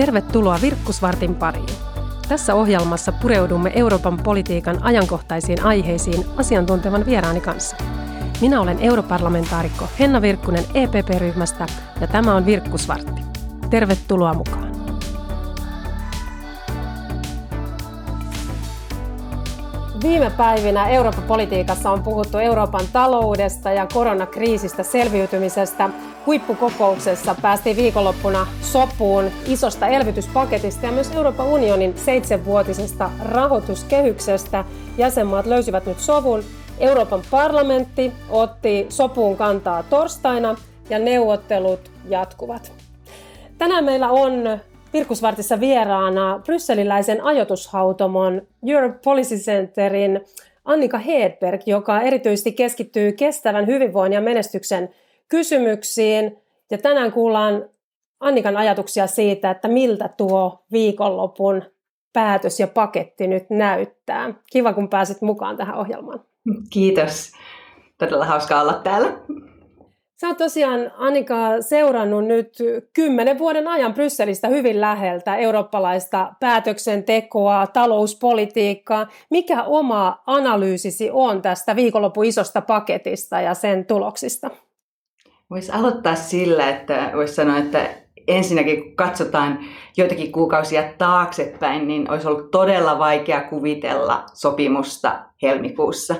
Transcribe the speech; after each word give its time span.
Tervetuloa 0.00 0.58
Virkkusvartin 0.62 1.34
pariin. 1.34 1.68
Tässä 2.28 2.54
ohjelmassa 2.54 3.12
pureudumme 3.12 3.72
Euroopan 3.74 4.18
politiikan 4.18 4.82
ajankohtaisiin 4.82 5.62
aiheisiin 5.62 6.26
asiantuntevan 6.36 7.06
vieraani 7.06 7.40
kanssa. 7.40 7.76
Minä 8.40 8.60
olen 8.60 8.78
europarlamentaarikko 8.78 9.84
Henna 9.98 10.22
Virkkunen 10.22 10.64
EPP-ryhmästä 10.74 11.66
ja 12.00 12.06
tämä 12.06 12.34
on 12.34 12.46
Virkkusvartti. 12.46 13.22
Tervetuloa 13.70 14.34
mukaan. 14.34 14.72
Viime 20.02 20.30
päivinä 20.30 20.88
Euroopan 20.88 21.24
politiikassa 21.24 21.90
on 21.90 22.02
puhuttu 22.02 22.38
Euroopan 22.38 22.84
taloudesta 22.92 23.72
ja 23.72 23.86
koronakriisistä 23.94 24.82
selviytymisestä. 24.82 25.90
Huippukokouksessa 26.26 27.36
päästiin 27.42 27.76
viikonloppuna 27.76 28.46
sopuun 28.62 29.30
isosta 29.46 29.86
elvytyspaketista 29.86 30.86
ja 30.86 30.92
myös 30.92 31.14
Euroopan 31.14 31.46
unionin 31.46 31.98
seitsemänvuotisesta 31.98 33.10
rahoituskehyksestä. 33.24 34.64
Jäsenmaat 34.98 35.46
löysivät 35.46 35.86
nyt 35.86 36.00
sovun. 36.00 36.44
Euroopan 36.78 37.22
parlamentti 37.30 38.12
otti 38.30 38.86
sopuun 38.88 39.36
kantaa 39.36 39.82
torstaina 39.82 40.56
ja 40.90 40.98
neuvottelut 40.98 41.90
jatkuvat. 42.08 42.72
Tänään 43.58 43.84
meillä 43.84 44.10
on 44.10 44.60
Virkusvartissa 44.92 45.60
vieraana 45.60 46.40
brysseliläisen 46.44 47.24
ajoitushautomon 47.24 48.42
Europe 48.66 48.98
Policy 49.04 49.36
Centerin 49.36 50.20
Annika 50.64 50.98
Hedberg, 50.98 51.60
joka 51.66 52.00
erityisesti 52.00 52.52
keskittyy 52.52 53.12
kestävän 53.12 53.66
hyvinvoinnin 53.66 54.14
ja 54.14 54.20
menestyksen 54.20 54.88
kysymyksiin. 55.30 56.38
Ja 56.70 56.78
tänään 56.78 57.12
kuullaan 57.12 57.68
Annikan 58.20 58.56
ajatuksia 58.56 59.06
siitä, 59.06 59.50
että 59.50 59.68
miltä 59.68 60.08
tuo 60.16 60.64
viikonlopun 60.72 61.62
päätös 62.12 62.60
ja 62.60 62.66
paketti 62.66 63.26
nyt 63.26 63.50
näyttää. 63.50 64.34
Kiva, 64.52 64.72
kun 64.72 64.88
pääsit 64.88 65.22
mukaan 65.22 65.56
tähän 65.56 65.78
ohjelmaan. 65.78 66.20
Kiitos. 66.70 67.32
Todella 67.98 68.24
hauska 68.24 68.60
olla 68.60 68.72
täällä. 68.72 69.12
Sä 70.20 70.28
oot 70.28 70.36
tosiaan, 70.36 70.92
Annika, 70.96 71.36
seurannut 71.60 72.24
nyt 72.24 72.56
kymmenen 72.92 73.38
vuoden 73.38 73.68
ajan 73.68 73.94
Brysselistä 73.94 74.48
hyvin 74.48 74.80
läheltä 74.80 75.36
eurooppalaista 75.36 76.32
päätöksentekoa, 76.40 77.66
talouspolitiikkaa. 77.66 79.06
Mikä 79.30 79.62
oma 79.62 80.22
analyysisi 80.26 81.10
on 81.12 81.42
tästä 81.42 81.76
viikonlopun 81.76 82.24
isosta 82.24 82.60
paketista 82.60 83.40
ja 83.40 83.54
sen 83.54 83.86
tuloksista? 83.86 84.50
Voisi 85.50 85.72
aloittaa 85.72 86.14
sillä, 86.14 86.68
että 86.68 87.10
voisi 87.14 87.34
sanoa, 87.34 87.58
että 87.58 87.90
ensinnäkin 88.28 88.82
kun 88.82 88.96
katsotaan 88.96 89.58
joitakin 89.96 90.32
kuukausia 90.32 90.82
taaksepäin, 90.98 91.88
niin 91.88 92.10
olisi 92.10 92.28
ollut 92.28 92.50
todella 92.50 92.98
vaikea 92.98 93.40
kuvitella 93.40 94.24
sopimusta 94.32 95.18
helmikuussa. 95.42 96.14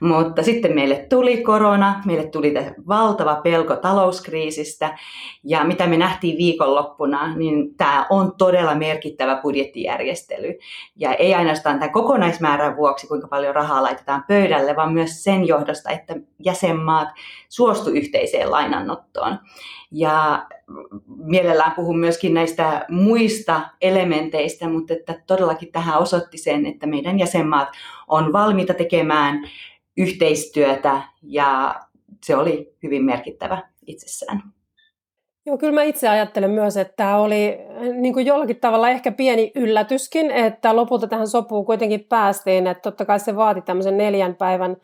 Mutta 0.00 0.42
sitten 0.42 0.74
meille 0.74 1.06
tuli 1.08 1.42
korona, 1.42 2.02
meille 2.06 2.26
tuli 2.26 2.54
valtava 2.88 3.34
pelko 3.34 3.76
talouskriisistä 3.76 4.98
ja 5.44 5.64
mitä 5.64 5.86
me 5.86 5.96
nähtiin 5.96 6.38
viikonloppuna, 6.38 7.36
niin 7.36 7.74
tämä 7.76 8.06
on 8.10 8.32
todella 8.38 8.74
merkittävä 8.74 9.36
budjettijärjestely. 9.42 10.58
Ja 10.96 11.14
ei 11.14 11.34
ainoastaan 11.34 11.78
tämän 11.78 11.92
kokonaismäärän 11.92 12.76
vuoksi, 12.76 13.06
kuinka 13.06 13.28
paljon 13.28 13.54
rahaa 13.54 13.82
laitetaan 13.82 14.24
pöydälle, 14.28 14.76
vaan 14.76 14.92
myös 14.92 15.24
sen 15.24 15.46
johdosta, 15.46 15.90
että 15.90 16.14
jäsenmaat 16.44 17.08
suostu 17.48 17.90
yhteiseen 17.90 18.50
lainannottoon. 18.50 19.38
Ja 19.90 20.46
mielellään 21.06 21.72
puhun 21.72 21.98
myöskin 21.98 22.34
näistä 22.34 22.84
muista 23.02 23.60
elementeistä, 23.80 24.68
mutta 24.68 24.92
että 24.92 25.22
todellakin 25.26 25.72
tähän 25.72 25.98
osoitti 25.98 26.38
sen, 26.38 26.66
että 26.66 26.86
meidän 26.86 27.18
jäsenmaat 27.18 27.68
on 28.08 28.32
valmiita 28.32 28.74
tekemään 28.74 29.48
yhteistyötä 29.96 31.02
ja 31.22 31.80
se 32.24 32.36
oli 32.36 32.74
hyvin 32.82 33.04
merkittävä 33.04 33.62
itsessään. 33.86 34.42
Joo, 35.46 35.58
kyllä 35.58 35.72
mä 35.72 35.82
itse 35.82 36.08
ajattelen 36.08 36.50
myös, 36.50 36.76
että 36.76 36.94
tämä 36.96 37.16
oli 37.16 37.58
niin 37.94 38.14
kuin 38.14 38.26
jollakin 38.26 38.60
tavalla 38.60 38.90
ehkä 38.90 39.12
pieni 39.12 39.52
yllätyskin, 39.54 40.30
että 40.30 40.76
lopulta 40.76 41.06
tähän 41.06 41.28
sopuun 41.28 41.66
kuitenkin 41.66 42.04
päästiin, 42.04 42.66
että 42.66 42.82
totta 42.82 43.04
kai 43.04 43.20
se 43.20 43.36
vaati 43.36 43.62
tämmöisen 43.62 43.98
neljän 43.98 44.34
päivän 44.34 44.76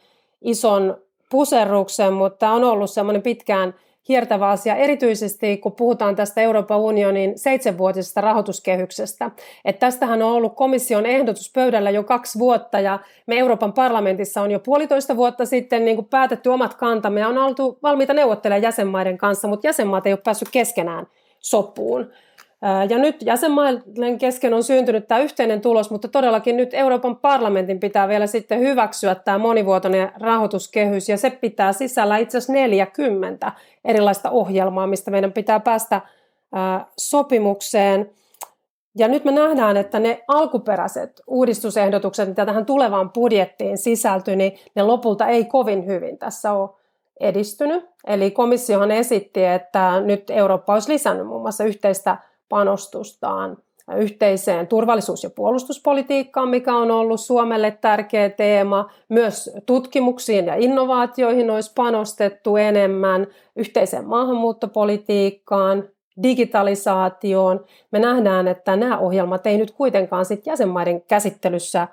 ison 0.43 0.97
puserruksen, 1.31 2.13
mutta 2.13 2.51
on 2.51 2.65
ollut 2.65 2.91
semmoinen 2.91 3.23
pitkään– 3.23 3.75
hiertävä 4.09 4.49
asia, 4.49 4.77
erityisesti 4.77 5.57
kun 5.57 5.73
puhutaan 5.73 6.17
tästä 6.17 6.41
Euroopan 6.41 6.81
unionin 6.81 7.39
seitsemänvuotisesta 7.39 8.21
rahoituskehyksestä. 8.21 9.31
Että 9.65 9.81
tästähän 9.81 10.23
on 10.23 10.33
ollut 10.33 10.55
komission 10.55 11.07
ehdotus 11.07 11.53
pöydällä 11.55 11.91
jo 11.91 12.03
kaksi 12.03 12.39
vuotta 12.39 12.81
ja 12.81 12.99
me 13.27 13.39
Euroopan 13.39 13.73
parlamentissa 13.73 14.43
on 14.43 14.51
jo 14.51 14.61
puolitoista 14.61 15.17
vuotta 15.17 15.47
sitten 15.47 15.85
niin 15.85 15.97
kuin 15.97 16.09
päätetty 16.09 16.49
omat 16.49 16.75
kantamme 16.75 17.21
ja 17.21 17.29
on 17.29 17.39
oltu 17.39 17.79
valmiita 17.83 18.15
neuvottelemaan 18.15 18.63
jäsenmaiden 18.63 19.19
kanssa, 19.19 19.49
mutta 19.49 19.67
jäsenmaat 19.67 20.07
ei 20.07 20.13
ole 20.13 20.21
päässyt 20.25 20.49
keskenään 20.53 21.07
sopuun. 21.41 22.11
Ja 22.89 22.99
nyt 22.99 23.23
jäsenmaiden 23.23 24.19
kesken 24.19 24.55
on 24.55 24.63
syntynyt 24.63 25.09
tämä 25.09 25.21
yhteinen 25.21 25.61
tulos, 25.61 25.91
mutta 25.91 26.09
todellakin 26.09 26.57
nyt 26.57 26.75
Euroopan 26.75 27.17
parlamentin 27.17 27.81
pitää 27.81 28.09
vielä 28.09 28.27
sitten 28.27 28.61
hyväksyä 28.61 29.15
tämä 29.15 29.39
monivuotoinen 29.39 30.13
rahoituskehys, 30.21 31.09
ja 31.09 31.17
se 31.17 31.31
pitää 31.31 31.73
sisällä 31.73 32.17
itse 32.17 32.39
asiassa 32.39 32.53
40 32.53 33.53
erilaista 33.85 34.31
ohjelmaa, 34.31 34.87
mistä 34.87 35.11
meidän 35.11 35.33
pitää 35.33 35.61
päästä 35.61 36.01
sopimukseen. 36.99 38.11
Ja 38.97 39.09
nyt 39.09 39.25
me 39.25 39.33
nähdään, 39.33 39.77
että 39.77 39.99
ne 39.99 40.25
alkuperäiset 40.29 41.21
uudistusehdotukset, 41.27 42.29
mitä 42.29 42.47
tähän 42.47 42.67
tulevaan 42.67 43.11
budjettiin 43.11 43.79
sisältyi, 43.79 44.37
niin 44.37 44.59
ne 44.75 44.83
lopulta 44.83 45.27
ei 45.27 45.45
kovin 45.45 45.87
hyvin 45.87 46.19
tässä 46.19 46.53
ole 46.53 46.71
edistynyt. 47.21 47.87
Eli 48.07 48.31
komissiohan 48.31 48.91
esitti, 48.91 49.45
että 49.45 50.01
nyt 50.01 50.31
Eurooppa 50.31 50.73
olisi 50.73 50.93
lisännyt 50.93 51.27
muun 51.27 51.43
muassa 51.43 51.65
yhteistä 51.65 52.17
panostustaan 52.49 53.57
yhteiseen 53.97 54.67
turvallisuus- 54.67 55.25
ja 55.25 55.31
puolustuspolitiikkaan, 55.31 56.49
mikä 56.49 56.77
on 56.77 56.91
ollut 56.91 57.21
Suomelle 57.21 57.71
tärkeä 57.81 58.31
teema. 58.31 58.91
Myös 59.09 59.51
tutkimuksiin 59.67 60.47
ja 60.47 60.55
innovaatioihin 60.55 61.51
olisi 61.51 61.73
panostettu 61.75 62.57
enemmän, 62.57 63.27
yhteiseen 63.57 64.05
maahanmuuttopolitiikkaan, 64.05 65.89
digitalisaatioon. 66.23 67.65
Me 67.91 67.99
nähdään, 67.99 68.49
että 68.49 68.77
nämä 68.77 68.99
ohjelmat 68.99 69.47
ei 69.47 69.57
nyt 69.57 69.71
kuitenkaan 69.71 70.25
sit 70.25 70.47
jäsenmaiden 70.47 71.03
käsittelyssä 71.03 71.89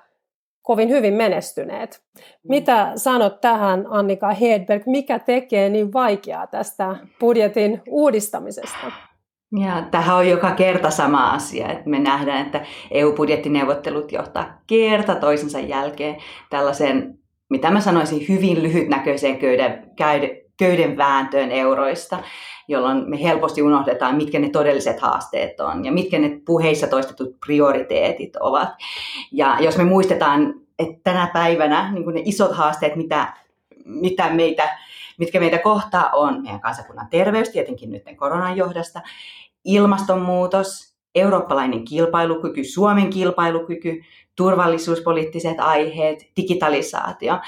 kovin 0.62 0.88
hyvin 0.88 1.14
menestyneet. 1.14 2.02
Mitä 2.48 2.92
sanot 2.96 3.40
tähän, 3.40 3.86
Annika 3.88 4.32
Hedberg, 4.32 4.82
mikä 4.86 5.18
tekee 5.18 5.68
niin 5.68 5.92
vaikeaa 5.92 6.46
tästä 6.46 6.96
budjetin 7.20 7.82
uudistamisesta? 7.88 9.05
Ja 9.52 9.82
tähän 9.90 10.16
on 10.16 10.28
joka 10.28 10.50
kerta 10.50 10.90
sama 10.90 11.30
asia, 11.30 11.68
että 11.68 11.90
me 11.90 11.98
nähdään, 11.98 12.46
että 12.46 12.64
EU-budjettineuvottelut 12.90 14.12
johtaa 14.12 14.62
kerta 14.66 15.14
toisensa 15.14 15.60
jälkeen 15.60 16.16
tällaisen, 16.50 17.18
mitä 17.50 17.70
mä 17.70 17.80
sanoisin, 17.80 18.28
hyvin 18.28 18.62
lyhytnäköiseen 18.62 19.38
köyden, 19.38 19.92
köyden 20.58 20.96
vääntöön 20.96 21.50
euroista, 21.50 22.18
jolloin 22.68 23.10
me 23.10 23.22
helposti 23.22 23.62
unohdetaan, 23.62 24.16
mitkä 24.16 24.38
ne 24.38 24.48
todelliset 24.48 25.00
haasteet 25.00 25.60
on 25.60 25.84
ja 25.84 25.92
mitkä 25.92 26.18
ne 26.18 26.40
puheissa 26.46 26.86
toistetut 26.86 27.40
prioriteetit 27.46 28.36
ovat. 28.36 28.68
Ja 29.32 29.56
jos 29.60 29.78
me 29.78 29.84
muistetaan, 29.84 30.54
että 30.78 31.00
tänä 31.04 31.30
päivänä 31.32 31.92
niin 31.92 32.14
ne 32.14 32.22
isot 32.24 32.52
haasteet, 32.52 32.96
mitä, 32.96 33.32
mitä 33.84 34.30
meitä 34.30 34.78
mitkä 35.18 35.40
meitä 35.40 35.58
kohtaa 35.58 36.10
on 36.12 36.42
meidän 36.42 36.60
kansakunnan 36.60 37.08
terveys, 37.10 37.48
tietenkin 37.48 37.90
nyt 37.90 38.02
koronan 38.16 38.56
johdosta, 38.56 39.00
ilmastonmuutos, 39.64 40.96
eurooppalainen 41.14 41.84
kilpailukyky, 41.84 42.64
Suomen 42.64 43.10
kilpailukyky, 43.10 44.02
turvallisuuspoliittiset 44.36 45.60
aiheet, 45.60 46.30
digitalisaatio. 46.36 47.38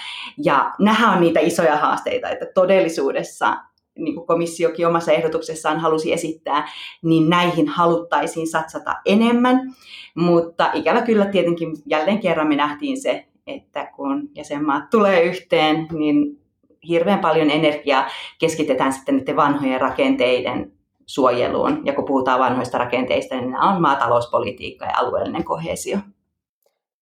Ja 0.44 0.72
nämä 0.78 1.12
on 1.12 1.20
niitä 1.20 1.40
isoja 1.40 1.76
haasteita, 1.76 2.28
että 2.28 2.46
todellisuudessa 2.54 3.56
niin 3.98 4.14
kuin 4.14 4.26
komissiokin 4.26 4.86
omassa 4.86 5.12
ehdotuksessaan 5.12 5.80
halusi 5.80 6.12
esittää, 6.12 6.68
niin 7.02 7.30
näihin 7.30 7.68
haluttaisiin 7.68 8.48
satsata 8.48 8.96
enemmän. 9.04 9.74
Mutta 10.14 10.70
ikävä 10.74 11.02
kyllä 11.02 11.26
tietenkin 11.26 11.76
jälleen 11.86 12.20
kerran 12.20 12.48
me 12.48 12.56
nähtiin 12.56 13.00
se, 13.00 13.26
että 13.46 13.90
kun 13.96 14.28
jäsenmaat 14.34 14.90
tulee 14.90 15.22
yhteen, 15.22 15.88
niin 15.92 16.40
hirveän 16.88 17.18
paljon 17.18 17.50
energiaa 17.50 18.06
keskitetään 18.38 18.92
sitten 18.92 19.16
niiden 19.16 19.36
vanhojen 19.36 19.80
rakenteiden 19.80 20.72
suojeluun. 21.06 21.86
Ja 21.86 21.92
kun 21.92 22.04
puhutaan 22.04 22.40
vanhoista 22.40 22.78
rakenteista, 22.78 23.34
niin 23.34 23.50
nämä 23.50 23.74
on 23.74 23.82
maatalouspolitiikka 23.82 24.84
ja 24.84 24.92
alueellinen 24.96 25.44
kohesio. 25.44 25.98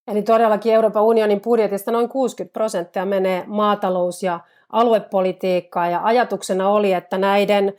Eli 0.08 0.22
todellakin 0.22 0.74
Euroopan 0.74 1.02
unionin 1.02 1.40
budjetista 1.40 1.90
noin 1.90 2.08
60 2.08 2.52
prosenttia 2.52 3.06
menee 3.06 3.44
maatalous- 3.46 4.22
ja 4.22 4.40
aluepolitiikkaan. 4.72 5.92
Ja 5.92 6.00
ajatuksena 6.04 6.68
oli, 6.68 6.92
että 6.92 7.18
näiden 7.18 7.72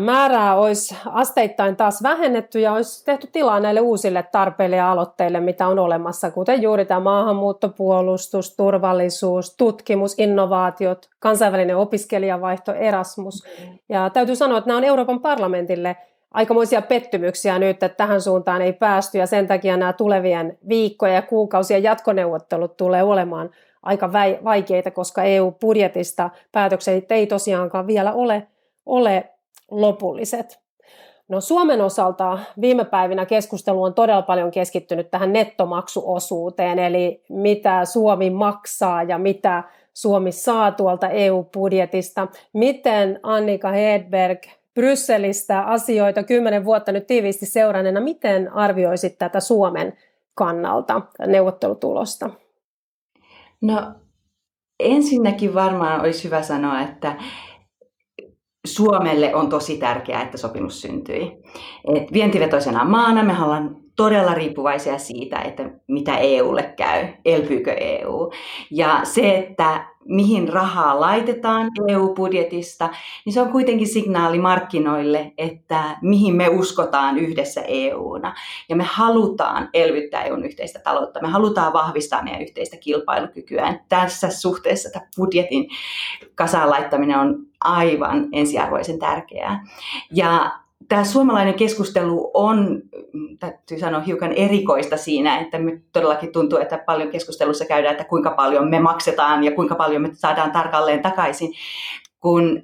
määrää 0.00 0.56
olisi 0.56 0.96
asteittain 1.06 1.76
taas 1.76 2.02
vähennetty 2.02 2.60
ja 2.60 2.72
olisi 2.72 3.04
tehty 3.04 3.28
tilaa 3.32 3.60
näille 3.60 3.80
uusille 3.80 4.24
tarpeille 4.32 4.76
ja 4.76 4.92
aloitteille, 4.92 5.40
mitä 5.40 5.68
on 5.68 5.78
olemassa, 5.78 6.30
kuten 6.30 6.62
juuri 6.62 6.84
tämä 6.84 7.00
maahanmuuttopuolustus, 7.00 8.56
turvallisuus, 8.56 9.56
tutkimus, 9.56 10.18
innovaatiot, 10.18 11.08
kansainvälinen 11.18 11.76
opiskelijavaihto, 11.76 12.72
Erasmus. 12.72 13.44
Ja 13.88 14.10
täytyy 14.10 14.36
sanoa, 14.36 14.58
että 14.58 14.68
nämä 14.68 14.78
on 14.78 14.84
Euroopan 14.84 15.20
parlamentille 15.20 15.96
aikamoisia 16.30 16.82
pettymyksiä 16.82 17.58
nyt, 17.58 17.82
että 17.82 17.88
tähän 17.88 18.20
suuntaan 18.20 18.62
ei 18.62 18.72
päästy 18.72 19.18
ja 19.18 19.26
sen 19.26 19.46
takia 19.46 19.76
nämä 19.76 19.92
tulevien 19.92 20.58
viikkojen 20.68 21.14
ja 21.14 21.22
kuukausien 21.22 21.82
jatkoneuvottelut 21.82 22.76
tulee 22.76 23.02
olemaan 23.02 23.50
aika 23.82 24.12
vaikeita, 24.44 24.90
koska 24.90 25.22
EU-budjetista 25.22 26.30
päätökset 26.52 27.12
ei 27.12 27.26
tosiaankaan 27.26 27.86
vielä 27.86 28.12
ole, 28.12 28.46
ole 28.86 29.35
lopulliset. 29.70 30.66
No 31.28 31.40
Suomen 31.40 31.80
osalta 31.80 32.38
viime 32.60 32.84
päivinä 32.84 33.26
keskustelu 33.26 33.82
on 33.82 33.94
todella 33.94 34.22
paljon 34.22 34.50
keskittynyt 34.50 35.10
tähän 35.10 35.32
nettomaksuosuuteen, 35.32 36.78
eli 36.78 37.24
mitä 37.28 37.84
Suomi 37.84 38.30
maksaa 38.30 39.02
ja 39.02 39.18
mitä 39.18 39.62
Suomi 39.94 40.32
saa 40.32 40.72
tuolta 40.72 41.08
EU-budjetista. 41.08 42.28
Miten 42.52 43.20
Annika 43.22 43.70
Hedberg 43.70 44.38
Brysselistä 44.74 45.60
asioita 45.60 46.22
kymmenen 46.22 46.64
vuotta 46.64 46.92
nyt 46.92 47.06
tiiviisti 47.06 47.46
seuranneena, 47.46 48.00
miten 48.00 48.52
arvioisit 48.52 49.18
tätä 49.18 49.40
Suomen 49.40 49.98
kannalta 50.34 51.02
neuvottelutulosta? 51.26 52.30
No 53.60 53.94
ensinnäkin 54.80 55.54
varmaan 55.54 56.00
olisi 56.00 56.24
hyvä 56.24 56.42
sanoa, 56.42 56.80
että 56.80 57.16
Suomelle 58.66 59.34
on 59.34 59.48
tosi 59.48 59.78
tärkeää, 59.78 60.22
että 60.22 60.38
sopimus 60.38 60.80
syntyi. 60.80 61.36
Et 61.96 62.12
vientivetoisena 62.12 62.84
maana 62.84 63.22
me 63.22 63.44
ollaan 63.44 63.76
todella 63.96 64.34
riippuvaisia 64.34 64.98
siitä, 64.98 65.38
että 65.38 65.70
mitä 65.88 66.16
EUlle 66.16 66.74
käy, 66.76 67.06
elpyykö 67.24 67.72
EU. 67.72 68.30
Ja 68.70 69.00
se, 69.04 69.38
että 69.38 69.95
mihin 70.08 70.48
rahaa 70.48 71.00
laitetaan 71.00 71.70
EU-budjetista, 71.88 72.88
niin 73.24 73.32
se 73.32 73.40
on 73.40 73.52
kuitenkin 73.52 73.88
signaali 73.88 74.38
markkinoille, 74.38 75.32
että 75.38 75.96
mihin 76.02 76.36
me 76.36 76.48
uskotaan 76.48 77.18
yhdessä 77.18 77.62
EUna. 77.66 78.34
Ja 78.68 78.76
me 78.76 78.84
halutaan 78.84 79.68
elvyttää 79.74 80.24
EUn 80.24 80.44
yhteistä 80.44 80.78
taloutta, 80.78 81.22
me 81.22 81.28
halutaan 81.28 81.72
vahvistaa 81.72 82.22
meidän 82.22 82.42
yhteistä 82.42 82.76
kilpailukykyä. 82.76 83.78
Tässä 83.88 84.30
suhteessa 84.30 84.90
tämä 84.90 85.06
budjetin 85.16 85.68
kasaan 86.34 86.70
laittaminen 86.70 87.18
on 87.18 87.36
aivan 87.60 88.28
ensiarvoisen 88.32 88.98
tärkeää. 88.98 89.64
Ja 90.10 90.65
tämä 90.88 91.04
suomalainen 91.04 91.54
keskustelu 91.54 92.30
on, 92.34 92.82
täytyy 93.38 93.78
sanoa, 93.78 94.00
hiukan 94.00 94.32
erikoista 94.32 94.96
siinä, 94.96 95.38
että 95.38 95.58
me 95.58 95.82
todellakin 95.92 96.32
tuntuu, 96.32 96.58
että 96.58 96.78
paljon 96.78 97.10
keskustelussa 97.10 97.64
käydään, 97.64 97.92
että 97.92 98.04
kuinka 98.04 98.30
paljon 98.30 98.70
me 98.70 98.80
maksetaan 98.80 99.44
ja 99.44 99.52
kuinka 99.52 99.74
paljon 99.74 100.02
me 100.02 100.10
saadaan 100.12 100.50
tarkalleen 100.50 101.02
takaisin, 101.02 101.52
kun 102.20 102.62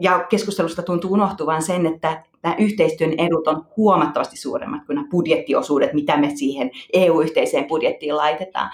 ja 0.00 0.26
keskustelusta 0.28 0.82
tuntuu 0.82 1.12
unohtuvan 1.12 1.62
sen, 1.62 1.86
että 1.86 2.22
nämä 2.42 2.56
yhteistyön 2.58 3.14
edut 3.18 3.48
on 3.48 3.66
huomattavasti 3.76 4.36
suuremmat 4.36 4.86
kuin 4.86 4.96
nämä 4.96 5.08
budjettiosuudet, 5.10 5.92
mitä 5.92 6.16
me 6.16 6.30
siihen 6.36 6.70
EU-yhteiseen 6.92 7.64
budjettiin 7.64 8.16
laitetaan 8.16 8.70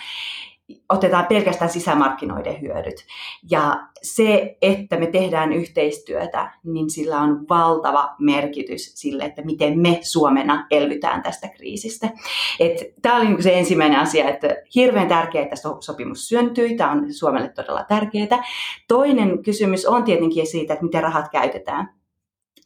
otetaan 0.88 1.26
pelkästään 1.26 1.70
sisämarkkinoiden 1.70 2.60
hyödyt. 2.60 3.04
Ja 3.50 3.86
se, 4.02 4.56
että 4.62 4.96
me 4.96 5.06
tehdään 5.06 5.52
yhteistyötä, 5.52 6.52
niin 6.64 6.90
sillä 6.90 7.20
on 7.20 7.44
valtava 7.48 8.14
merkitys 8.18 8.92
sille, 8.94 9.24
että 9.24 9.42
miten 9.42 9.78
me 9.78 9.98
Suomena 10.02 10.66
elvytään 10.70 11.22
tästä 11.22 11.48
kriisistä. 11.48 12.10
Tämä 13.02 13.16
oli 13.16 13.24
niinku 13.24 13.42
se 13.42 13.58
ensimmäinen 13.58 14.00
asia, 14.00 14.28
että 14.28 14.48
hirveän 14.74 15.08
tärkeää, 15.08 15.44
että 15.44 15.56
sopimus 15.80 16.28
syntyi. 16.28 16.76
Tämä 16.76 16.92
on 16.92 17.14
Suomelle 17.14 17.48
todella 17.48 17.84
tärkeää. 17.84 18.44
Toinen 18.88 19.42
kysymys 19.42 19.86
on 19.86 20.04
tietenkin 20.04 20.46
siitä, 20.46 20.72
että 20.72 20.84
miten 20.84 21.02
rahat 21.02 21.28
käytetään. 21.28 21.94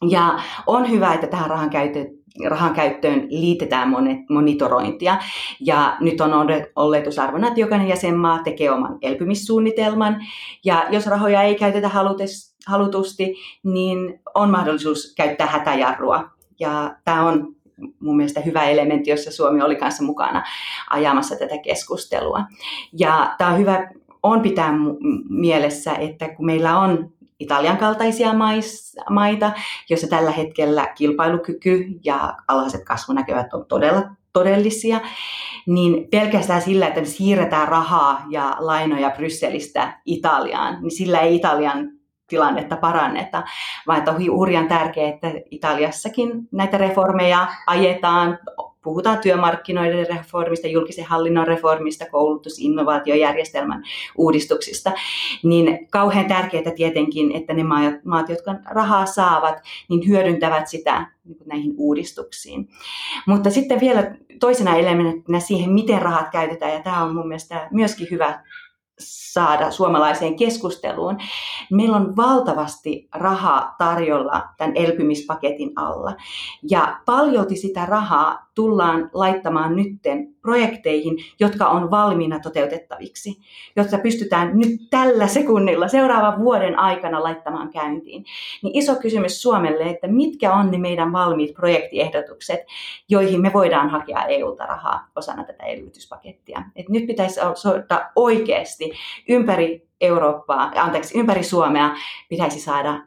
Ja 0.09 0.39
on 0.67 0.91
hyvä, 0.91 1.13
että 1.13 1.27
tähän 1.27 1.49
rahan 1.49 1.69
käytetään 1.69 2.16
rahan 2.45 2.73
käyttöön 2.73 3.27
liitetään 3.29 3.89
monitorointia. 4.29 5.17
Ja 5.59 5.97
nyt 5.99 6.21
on 6.21 6.31
oletusarvona, 6.75 7.47
että 7.47 7.59
jokainen 7.59 7.87
jäsenmaa 7.87 8.43
tekee 8.43 8.71
oman 8.71 8.97
elpymissuunnitelman. 9.01 10.25
Ja 10.65 10.85
jos 10.89 11.07
rahoja 11.07 11.41
ei 11.41 11.55
käytetä 11.55 11.89
halutusti, 12.67 13.35
niin 13.63 14.19
on 14.35 14.49
mahdollisuus 14.49 15.13
käyttää 15.17 15.47
hätäjarrua. 15.47 16.29
Ja 16.59 16.95
tämä 17.05 17.27
on 17.27 17.55
mun 17.99 18.17
mielestä 18.17 18.41
hyvä 18.41 18.63
elementti, 18.63 19.09
jossa 19.09 19.31
Suomi 19.31 19.61
oli 19.61 19.75
kanssa 19.75 20.03
mukana 20.03 20.43
ajamassa 20.89 21.35
tätä 21.35 21.57
keskustelua. 21.57 22.43
Ja 22.99 23.35
tämä 23.37 23.51
on 23.51 23.59
hyvä 23.59 23.89
on 24.23 24.41
pitää 24.41 24.73
mielessä, 25.29 25.93
että 25.93 26.29
kun 26.29 26.45
meillä 26.45 26.79
on 26.79 27.09
Italian 27.39 27.77
kaltaisia 27.77 28.33
maita, 29.09 29.51
joissa 29.89 30.07
tällä 30.07 30.31
hetkellä 30.31 30.87
kilpailukyky 30.95 31.85
ja 32.03 32.37
alhaiset 32.47 32.83
kasvunäkevät 32.83 33.53
on 33.53 33.65
todella 33.65 34.03
todellisia, 34.33 35.01
niin 35.67 36.07
pelkästään 36.09 36.61
sillä, 36.61 36.87
että 36.87 36.99
me 36.99 37.05
siirretään 37.05 37.67
rahaa 37.67 38.25
ja 38.29 38.55
lainoja 38.59 39.09
Brysselistä 39.09 40.01
Italiaan, 40.05 40.81
niin 40.81 40.91
sillä 40.91 41.19
ei 41.19 41.35
Italian 41.35 41.89
tilannetta 42.27 42.77
paranneta, 42.77 43.43
vaan 43.87 43.99
että 43.99 44.11
on 44.11 44.25
hurjan 44.37 44.67
tärkeää, 44.67 45.09
että 45.09 45.31
Italiassakin 45.51 46.47
näitä 46.51 46.77
reformeja 46.77 47.47
ajetaan, 47.67 48.39
puhutaan 48.87 49.19
työmarkkinoiden 49.19 50.07
reformista, 50.07 50.67
julkisen 50.67 51.05
hallinnon 51.05 51.47
reformista, 51.47 52.05
koulutus- 52.05 52.59
innovaatiojärjestelmän 52.59 53.83
uudistuksista, 54.17 54.91
niin 55.43 55.87
kauhean 55.89 56.27
tärkeää 56.27 56.71
tietenkin, 56.75 57.31
että 57.31 57.53
ne 57.53 57.63
maat, 58.03 58.29
jotka 58.29 58.55
rahaa 58.65 59.05
saavat, 59.05 59.55
niin 59.89 60.07
hyödyntävät 60.07 60.67
sitä 60.67 61.07
niin 61.25 61.37
näihin 61.45 61.73
uudistuksiin. 61.77 62.69
Mutta 63.27 63.49
sitten 63.49 63.79
vielä 63.79 64.15
toisena 64.39 64.75
elementtinä 64.75 65.39
siihen, 65.39 65.71
miten 65.71 66.01
rahat 66.01 66.29
käytetään, 66.31 66.73
ja 66.73 66.83
tämä 66.83 67.03
on 67.03 67.15
mun 67.15 67.27
mielestä 67.27 67.67
myöskin 67.71 68.07
hyvä 68.11 68.43
saada 68.99 69.71
suomalaiseen 69.71 70.35
keskusteluun. 70.35 71.17
Meillä 71.71 71.97
on 71.97 72.15
valtavasti 72.15 73.07
rahaa 73.15 73.75
tarjolla 73.77 74.43
tämän 74.57 74.75
elpymispaketin 74.75 75.71
alla. 75.75 76.15
Ja 76.69 76.99
paljolti 77.05 77.55
sitä 77.55 77.85
rahaa 77.85 78.46
tullaan 78.57 79.09
laittamaan 79.13 79.75
nytten 79.75 80.35
projekteihin, 80.41 81.17
jotka 81.39 81.67
on 81.67 81.91
valmiina 81.91 82.39
toteutettaviksi, 82.39 83.37
jotta 83.75 83.97
pystytään 83.97 84.59
nyt 84.59 84.89
tällä 84.89 85.27
sekunnilla 85.27 85.87
seuraavan 85.87 86.39
vuoden 86.39 86.79
aikana 86.79 87.23
laittamaan 87.23 87.69
käyntiin. 87.69 88.25
Niin 88.63 88.77
iso 88.77 88.95
kysymys 88.95 89.41
Suomelle, 89.41 89.83
että 89.83 90.07
mitkä 90.07 90.53
on 90.53 90.71
ne 90.71 90.77
meidän 90.77 91.11
valmiit 91.11 91.53
projektiehdotukset, 91.53 92.59
joihin 93.09 93.41
me 93.41 93.51
voidaan 93.53 93.89
hakea 93.89 94.25
EU-ta 94.25 94.65
rahaa 94.65 95.07
osana 95.15 95.43
tätä 95.43 95.63
elvytyspakettia. 95.63 96.63
Et 96.75 96.89
nyt 96.89 97.07
pitäisi 97.07 97.39
ottaa 97.75 98.11
oikeasti 98.15 98.91
ympäri 99.29 99.87
Eurooppaa, 100.01 100.71
anteeksi, 100.75 101.19
ympäri 101.19 101.43
Suomea 101.43 101.95
pitäisi 102.29 102.59
saada 102.59 103.03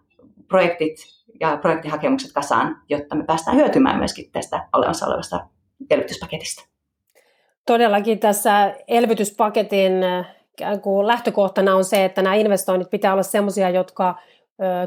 projektit 0.49 1.20
ja 1.41 1.57
projektihakemukset 1.57 2.33
kasaan, 2.33 2.77
jotta 2.89 3.15
me 3.15 3.25
päästään 3.25 3.57
hyötymään 3.57 3.99
myöskin 3.99 4.33
tästä 4.33 4.69
olemassa 4.73 5.07
olevasta 5.07 5.47
elvytyspaketista. 5.91 6.69
Todellakin 7.67 8.19
tässä 8.19 8.75
elvytyspaketin 8.89 9.93
lähtökohtana 11.07 11.75
on 11.75 11.85
se, 11.85 12.05
että 12.05 12.23
nämä 12.23 12.35
investoinnit 12.35 12.91
pitää 12.91 13.13
olla 13.13 13.23
sellaisia, 13.23 13.71
jotka 13.71 14.15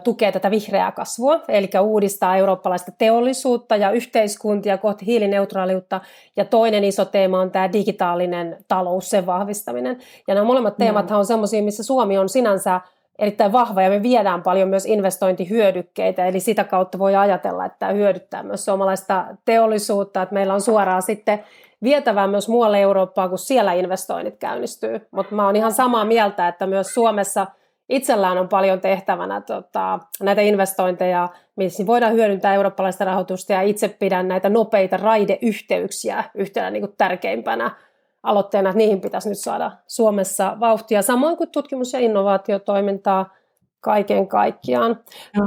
tukee 0.03 0.31
tätä 0.31 0.51
vihreää 0.51 0.91
kasvua, 0.91 1.39
eli 1.47 1.69
uudistaa 1.81 2.37
eurooppalaista 2.37 2.91
teollisuutta 2.97 3.75
ja 3.75 3.91
yhteiskuntia 3.91 4.77
kohti 4.77 5.05
hiilineutraaliutta. 5.05 6.01
Ja 6.35 6.45
toinen 6.45 6.83
iso 6.83 7.05
teema 7.05 7.39
on 7.39 7.51
tämä 7.51 7.73
digitaalinen 7.73 8.57
talous, 8.67 9.09
sen 9.09 9.25
vahvistaminen. 9.25 9.99
Ja 10.27 10.33
nämä 10.33 10.47
molemmat 10.47 10.77
teemat 10.77 11.11
on 11.11 11.25
sellaisia, 11.25 11.63
missä 11.63 11.83
Suomi 11.83 12.17
on 12.17 12.29
sinänsä 12.29 12.81
erittäin 13.19 13.51
vahva 13.51 13.81
ja 13.81 13.89
me 13.89 14.03
viedään 14.03 14.43
paljon 14.43 14.69
myös 14.69 14.85
investointihyödykkeitä, 14.85 16.25
eli 16.25 16.39
sitä 16.39 16.63
kautta 16.63 16.99
voi 16.99 17.15
ajatella, 17.15 17.65
että 17.65 17.79
tämä 17.79 17.91
hyödyttää 17.91 18.43
myös 18.43 18.65
suomalaista 18.65 19.25
teollisuutta, 19.45 20.21
että 20.21 20.33
meillä 20.33 20.53
on 20.53 20.61
suoraan 20.61 21.01
sitten 21.01 21.43
vietävää 21.83 22.27
myös 22.27 22.49
muualle 22.49 22.81
Eurooppaan, 22.81 23.29
kun 23.29 23.37
siellä 23.37 23.73
investoinnit 23.73 24.37
käynnistyy. 24.37 25.07
Mutta 25.11 25.35
mä 25.35 25.45
oon 25.45 25.55
ihan 25.55 25.73
samaa 25.73 26.05
mieltä, 26.05 26.47
että 26.47 26.67
myös 26.67 26.93
Suomessa 26.93 27.47
itsellään 27.89 28.37
on 28.37 28.49
paljon 28.49 28.81
tehtävänä 28.81 29.41
tota, 29.41 29.99
näitä 30.21 30.41
investointeja, 30.41 31.29
missä 31.55 31.85
voidaan 31.85 32.13
hyödyntää 32.13 32.53
eurooppalaista 32.53 33.05
rahoitusta 33.05 33.53
ja 33.53 33.61
itse 33.61 33.87
pidän 33.87 34.27
näitä 34.27 34.49
nopeita 34.49 34.97
raideyhteyksiä 34.97 36.23
yhtenä 36.35 36.69
niin 36.69 36.81
kuin 36.81 36.95
tärkeimpänä 36.97 37.71
aloitteena, 38.23 38.69
että 38.69 38.77
niihin 38.77 39.01
pitäisi 39.01 39.29
nyt 39.29 39.37
saada 39.37 39.71
Suomessa 39.87 40.57
vauhtia, 40.59 41.01
samoin 41.01 41.37
kuin 41.37 41.49
tutkimus- 41.49 41.93
ja 41.93 41.99
innovaatiotoimintaa 41.99 43.29
kaiken 43.79 44.27
kaikkiaan. 44.27 44.99
No. 45.37 45.45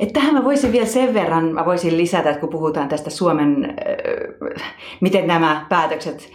että 0.00 0.20
tähän 0.20 0.34
mä 0.34 0.44
voisin 0.44 0.72
vielä 0.72 0.86
sen 0.86 1.14
verran, 1.14 1.44
mä 1.44 1.64
voisin 1.64 1.98
lisätä, 1.98 2.30
että 2.30 2.40
kun 2.40 2.48
puhutaan 2.48 2.88
tästä 2.88 3.10
Suomen, 3.10 3.76
miten 5.00 5.26
nämä 5.26 5.66
päätökset 5.68 6.30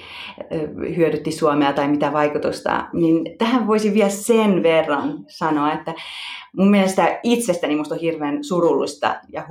hyödytti 0.95 1.31
Suomea 1.31 1.73
tai 1.73 1.87
mitä 1.87 2.13
vaikutusta, 2.13 2.85
niin 2.93 3.37
tähän 3.37 3.67
voisin 3.67 3.93
vielä 3.93 4.09
sen 4.09 4.63
verran 4.63 5.25
sanoa, 5.27 5.73
että 5.73 5.93
mun 6.57 6.69
mielestä 6.69 7.19
itsestäni 7.23 7.75
musta 7.75 7.95
on 7.95 8.01
hirveän 8.01 8.43
surullista 8.43 9.15
ja 9.29 9.43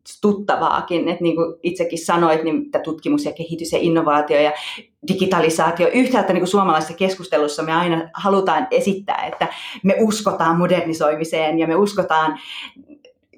huolestuttavaakin, 0.00 1.08
että 1.08 1.22
niin 1.22 1.36
kuin 1.36 1.54
itsekin 1.62 2.04
sanoit, 2.04 2.44
niin 2.44 2.70
tutkimus 2.84 3.24
ja 3.24 3.32
kehitys 3.32 3.72
ja 3.72 3.78
innovaatio 3.78 4.40
ja 4.40 4.52
digitalisaatio, 5.08 5.88
yhtäältä 5.92 6.32
niin 6.32 6.40
kuin 6.40 6.48
suomalaisessa 6.48 6.94
keskustelussa 6.94 7.62
me 7.62 7.72
aina 7.72 8.10
halutaan 8.14 8.66
esittää, 8.70 9.26
että 9.26 9.48
me 9.82 9.96
uskotaan 10.00 10.58
modernisoimiseen 10.58 11.58
ja 11.58 11.66
me 11.66 11.76
uskotaan 11.76 12.38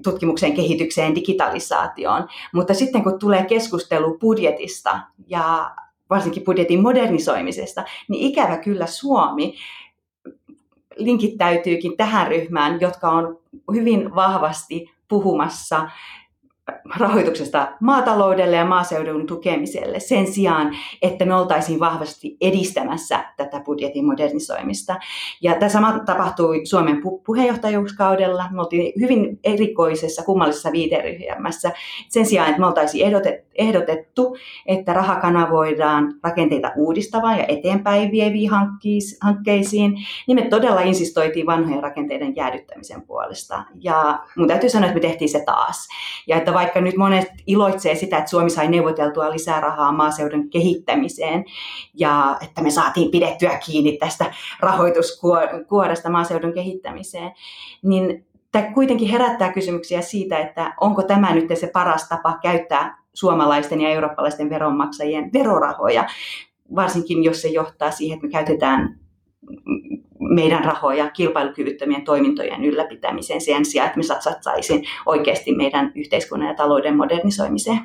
tutkimuksen 0.05 0.55
kehitykseen, 0.55 1.15
digitalisaatioon. 1.15 2.29
Mutta 2.55 2.75
sitten 2.75 3.03
kun 3.03 3.19
tulee 3.19 3.45
keskustelu 3.45 4.19
budjetista 4.19 5.01
ja 5.27 5.71
varsinkin 6.11 6.45
budjetin 6.45 6.83
modernisoimisesta, 6.83 7.85
niin 8.09 8.23
ikävä 8.23 8.57
kyllä 8.57 8.87
Suomi 8.87 9.55
linkittäytyykin 10.97 11.97
tähän 11.97 12.29
ryhmään, 12.29 12.81
jotka 12.81 13.11
on 13.11 13.39
hyvin 13.75 14.15
vahvasti 14.15 14.91
puhumassa 15.09 15.89
rahoituksesta 16.99 17.73
maataloudelle 17.81 18.57
ja 18.57 18.65
maaseudun 18.65 19.27
tukemiselle 19.27 20.01
sen 20.01 20.27
sijaan, 20.27 20.77
että 21.03 21.25
me 21.25 21.35
oltaisiin 21.35 21.81
vahvasti 21.81 22.37
edistämässä 22.41 23.25
tätä 23.37 23.61
budjetin 23.61 24.07
modernisoimista. 24.07 24.97
Ja 25.43 25.55
tämä 25.55 25.69
sama 25.69 25.99
tapahtui 25.99 26.67
Suomen 26.67 26.97
pu- 26.97 27.23
puheenjohtajuuskaudella. 27.27 28.45
Me 28.51 28.61
oltiin 28.61 28.93
hyvin 29.01 29.39
erikoisessa, 29.45 30.23
kummallisessa 30.23 30.73
viiteryhmässä. 30.73 31.73
Sen 32.09 32.27
sijaan, 32.27 32.49
että 32.49 32.61
me 32.61 32.67
oltaisiin 32.67 33.07
ehdotettu, 33.55 34.37
että 34.67 34.93
raha 34.93 35.17
kanavoidaan 35.17 36.15
rakenteita 36.23 36.73
uudistavaan 36.77 37.39
ja 37.39 37.45
eteenpäin 37.49 38.11
vieviin 38.11 38.51
hankkeisiin, 39.21 39.95
niin 40.27 40.35
me 40.35 40.49
todella 40.49 40.81
insistoitiin 40.81 41.47
vanhojen 41.47 41.83
rakenteiden 41.83 42.37
jäädyttämisen 42.37 43.03
puolesta. 43.03 43.63
Ja 43.81 44.19
mun 44.37 44.49
täytyy 44.49 44.71
sanoa, 44.71 44.89
että 44.89 45.01
me 45.01 45.09
tehtiin 45.09 45.29
se 45.29 45.43
taas. 45.47 45.89
Ja 46.27 46.37
että 46.37 46.55
vaikka 46.63 46.81
nyt 46.81 46.97
monet 46.97 47.29
iloitsee 47.47 47.95
sitä, 47.95 48.19
että 48.19 48.31
Suomi 48.31 48.51
sai 48.51 48.69
neuvoteltua 48.69 49.31
lisää 49.31 49.61
rahaa 49.61 49.93
maaseudun 49.93 50.51
kehittämiseen 50.51 51.45
ja 51.95 52.37
että 52.41 52.63
me 52.63 52.71
saatiin 52.71 53.11
pidettyä 53.11 53.59
kiinni 53.67 53.97
tästä 53.97 54.35
rahoituskuoresta 54.61 56.11
maaseudun 56.11 56.53
kehittämiseen, 56.53 57.33
niin 57.83 58.27
tämä 58.53 58.73
kuitenkin 58.73 59.09
herättää 59.09 59.53
kysymyksiä 59.53 60.01
siitä, 60.01 60.39
että 60.39 60.75
onko 60.81 61.03
tämä 61.03 61.35
nyt 61.35 61.49
se 61.55 61.67
paras 61.67 62.09
tapa 62.09 62.39
käyttää 62.43 63.03
suomalaisten 63.15 63.81
ja 63.81 63.89
eurooppalaisten 63.89 64.51
veronmaksajien 64.51 65.33
verorahoja, 65.33 66.05
varsinkin 66.75 67.25
jos 67.25 67.43
se 67.43 67.49
johtaa 67.49 67.91
siihen, 67.91 68.17
että 68.17 68.27
me 68.27 68.33
käytetään 68.33 69.02
meidän 70.19 70.65
rahoja 70.65 71.11
kilpailukyvyttömien 71.11 72.05
toimintojen 72.05 72.65
ylläpitämiseen 72.65 73.41
sen 73.41 73.65
sijaan, 73.65 73.87
että 73.87 73.99
me 73.99 74.03
satsattaisiin 74.03 74.85
oikeasti 75.07 75.55
meidän 75.55 75.93
yhteiskunnan 75.95 76.49
ja 76.49 76.55
talouden 76.55 76.97
modernisoimiseen. 76.97 77.79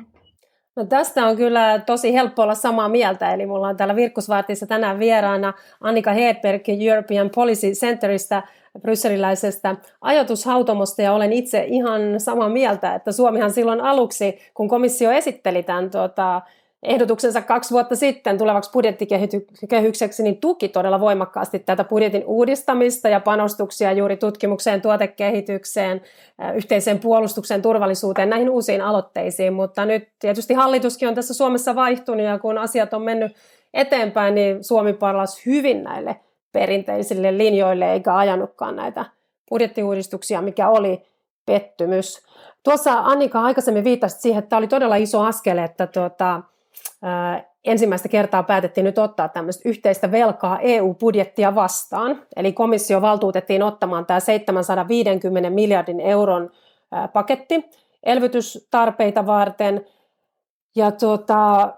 No 0.76 0.84
tästä 0.84 1.26
on 1.26 1.36
kyllä 1.36 1.82
tosi 1.86 2.14
helppo 2.14 2.42
olla 2.42 2.54
samaa 2.54 2.88
mieltä, 2.88 3.34
eli 3.34 3.46
mulla 3.46 3.68
on 3.68 3.76
täällä 3.76 3.96
Virkkusvartissa 3.96 4.66
tänään 4.66 4.98
vieraana 4.98 5.52
Annika 5.80 6.12
Hedberg 6.12 6.62
European 6.68 7.30
Policy 7.34 7.70
Centerista, 7.70 8.42
brysseliläisestä 8.82 9.76
ajatushautomosta 10.00 11.02
ja 11.02 11.12
olen 11.12 11.32
itse 11.32 11.64
ihan 11.68 12.20
samaa 12.20 12.48
mieltä, 12.48 12.94
että 12.94 13.12
Suomihan 13.12 13.50
silloin 13.50 13.80
aluksi, 13.80 14.38
kun 14.54 14.68
komissio 14.68 15.10
esitteli 15.10 15.62
tämän 15.62 15.90
tuota, 15.90 16.42
ehdotuksensa 16.82 17.42
kaksi 17.42 17.70
vuotta 17.70 17.96
sitten 17.96 18.38
tulevaksi 18.38 18.70
budjettikehykseksi, 18.72 20.22
niin 20.22 20.40
tuki 20.40 20.68
todella 20.68 21.00
voimakkaasti 21.00 21.58
tätä 21.58 21.84
budjetin 21.84 22.24
uudistamista 22.26 23.08
ja 23.08 23.20
panostuksia 23.20 23.92
juuri 23.92 24.16
tutkimukseen, 24.16 24.82
tuotekehitykseen, 24.82 26.00
yhteiseen 26.54 26.98
puolustukseen, 26.98 27.62
turvallisuuteen, 27.62 28.30
näihin 28.30 28.50
uusiin 28.50 28.82
aloitteisiin. 28.82 29.52
Mutta 29.52 29.84
nyt 29.84 30.08
tietysti 30.18 30.54
hallituskin 30.54 31.08
on 31.08 31.14
tässä 31.14 31.34
Suomessa 31.34 31.74
vaihtunut 31.74 32.26
ja 32.26 32.38
kun 32.38 32.58
asiat 32.58 32.94
on 32.94 33.02
mennyt 33.02 33.32
eteenpäin, 33.74 34.34
niin 34.34 34.64
Suomi 34.64 34.92
palasi 34.92 35.46
hyvin 35.46 35.84
näille 35.84 36.16
perinteisille 36.52 37.38
linjoille 37.38 37.92
eikä 37.92 38.16
ajanutkaan 38.16 38.76
näitä 38.76 39.04
budjettiuudistuksia, 39.50 40.42
mikä 40.42 40.68
oli 40.68 41.02
pettymys. 41.46 42.22
Tuossa 42.64 42.92
Annika 42.92 43.42
aikaisemmin 43.42 43.84
viittasi 43.84 44.20
siihen, 44.20 44.38
että 44.38 44.48
tämä 44.48 44.58
oli 44.58 44.68
todella 44.68 44.96
iso 44.96 45.22
askel, 45.22 45.58
että 45.58 45.86
tuota, 45.86 46.42
ensimmäistä 47.64 48.08
kertaa 48.08 48.42
päätettiin 48.42 48.84
nyt 48.84 48.98
ottaa 48.98 49.28
tämmöistä 49.28 49.68
yhteistä 49.68 50.10
velkaa 50.10 50.58
EU-budjettia 50.60 51.54
vastaan. 51.54 52.22
Eli 52.36 52.52
komissio 52.52 53.02
valtuutettiin 53.02 53.62
ottamaan 53.62 54.06
tämä 54.06 54.20
750 54.20 55.50
miljardin 55.50 56.00
euron 56.00 56.50
paketti 57.12 57.70
elvytystarpeita 58.02 59.26
varten. 59.26 59.84
Ja 60.76 60.90
tuota, 60.90 61.72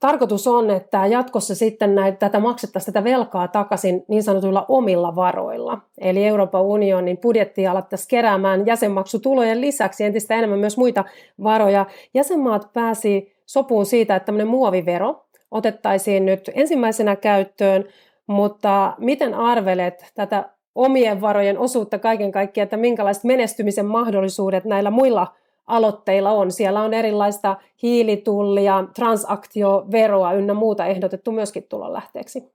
tarkoitus 0.00 0.46
on, 0.46 0.70
että 0.70 1.06
jatkossa 1.06 1.54
sitten 1.54 1.94
näitä, 1.94 2.18
tätä 2.18 2.40
maksettaisiin 2.40 2.94
tätä 2.94 3.04
velkaa 3.04 3.48
takaisin 3.48 4.04
niin 4.08 4.22
sanotuilla 4.22 4.64
omilla 4.68 5.16
varoilla. 5.16 5.78
Eli 5.98 6.24
Euroopan 6.24 6.62
unionin 6.62 7.18
budjetti 7.18 7.66
alettaisiin 7.66 8.08
keräämään 8.08 8.66
jäsenmaksutulojen 8.66 9.60
lisäksi 9.60 10.04
entistä 10.04 10.34
enemmän 10.34 10.58
myös 10.58 10.76
muita 10.76 11.04
varoja. 11.42 11.86
Jäsenmaat 12.14 12.72
pääsi 12.72 13.33
sopuun 13.46 13.86
siitä, 13.86 14.16
että 14.16 14.26
tämmöinen 14.26 14.48
muovivero 14.48 15.24
otettaisiin 15.50 16.26
nyt 16.26 16.50
ensimmäisenä 16.54 17.16
käyttöön, 17.16 17.84
mutta 18.26 18.94
miten 18.98 19.34
arvelet 19.34 20.12
tätä 20.14 20.50
omien 20.74 21.20
varojen 21.20 21.58
osuutta 21.58 21.98
kaiken 21.98 22.32
kaikkiaan, 22.32 22.64
että 22.64 22.76
minkälaiset 22.76 23.24
menestymisen 23.24 23.86
mahdollisuudet 23.86 24.64
näillä 24.64 24.90
muilla 24.90 25.26
aloitteilla 25.66 26.30
on. 26.30 26.52
Siellä 26.52 26.82
on 26.82 26.94
erilaista 26.94 27.56
hiilitullia, 27.82 28.84
transaktioveroa 28.94 30.32
ynnä 30.32 30.54
muuta 30.54 30.86
ehdotettu 30.86 31.32
myöskin 31.32 31.66
tulonlähteeksi 31.68 32.54